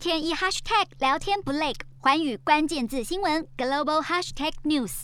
[0.00, 5.02] 天一 hashtag 聊天不累，寰宇关键字新闻 global hashtag news。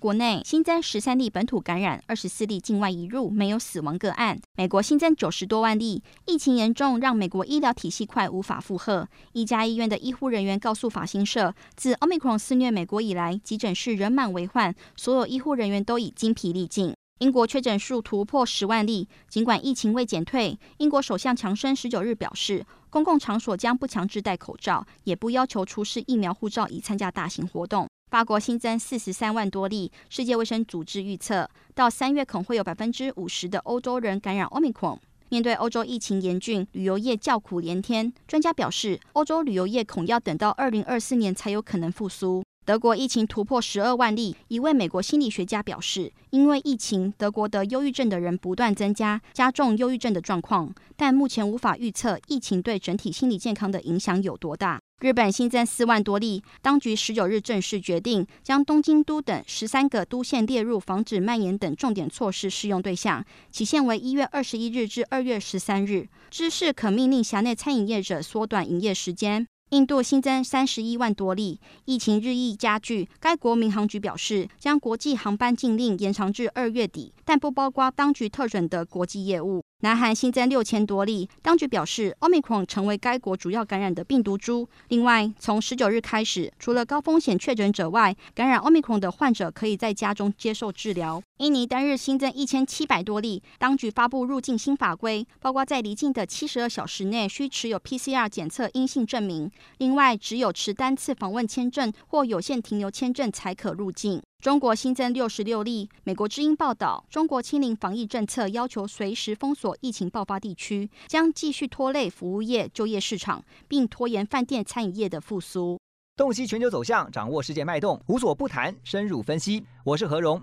[0.00, 4.40] 国内新增十三例本土感染，二十四例境外移入，没有死亡个案。
[4.56, 9.06] 美国新增九十多万例，疫情严重，让美国医疗体系快无法负荷。
[9.34, 16.94] 一家医院的医护人员告诉法新社，自 Omicron 肆虐美国以来，急诊室人满为患，所有医护人员都已精疲力尽。
[17.20, 27.86] 英国确诊数突破十万例，尽管疫情未减退，英国首相强生十九日表示，公共场所将不强制戴口罩，也不要求出示疫苗护照以参加大型活动。
[28.10, 34.96] 法国新增四十三万多例，世界卫生组织预测，到三月恐会有百分之五十的欧洲人感染 Omicron。
[35.28, 42.42] 面对欧洲疫情严峻，旅游业叫苦连天，专家表示，欧洲旅游业恐要等到二零二四年才有可能复苏。
[42.70, 50.72] 德国疫情突破十二万例，一位美国心理学家表示，因为疫情，德国得忧郁症的人不断增加，加重忧郁症的状况。
[50.96, 54.80] 但目前无法预测疫情对整体心理健康的影响有多大。
[55.00, 66.06] 日本新增四万多例，当局十九日正式决定将东京都等十三个都县列入防止蔓延等重点措施适用对象，期限为一月二十一日至二月十三日。
[66.30, 69.48] 知识可命令辖内餐饮业者缩短营业时间。
[69.70, 73.08] 印度新增三十一万多例，疫情日益加剧。
[73.20, 79.62] 该国民航局表示，将国际航班禁令延长至二月底，但不包括当局特准的国际业务。
[79.82, 84.68] 南韩新增六千多例，当局表示，Omicron 成为该国主要感染的病毒株。
[84.88, 91.22] 另外，从十九日开始，除了高风险确诊者外，感染 Omicron 的患者可以在家中接受治疗。
[91.40, 99.50] 印尼单日新增一千七百多例，当局发布入境新法规，包括在离境的七十二小时内需持有 PCR 检测阴性证明。
[99.78, 104.20] 另外，只有持单次访问签证或有限停留签证才可入境。
[104.42, 105.88] 中国新增六十六例。
[106.04, 115.78] 美国之音报道，中国清零防疫政策要求随时封锁疫情爆发地区，将继续拖累服务业就业市场，并拖延饭店餐饮业的复苏。
[116.18, 119.64] 洞悉全球走向，掌握世界脉动，无所不谈，深入分析。
[119.84, 120.42] 我是何荣，